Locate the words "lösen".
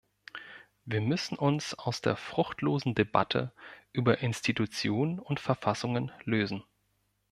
6.25-6.63